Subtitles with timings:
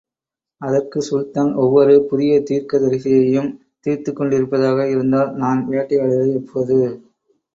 [0.61, 3.51] அதற்கு, சுல்தான் ஒவ்வொரு புதிய தீர்க்கதரிசியையும்
[3.85, 6.79] தீர்த்துக் கொண்டிருப்பதாக இருந்தால் நான் வேட்டையாடுவது எப்போது?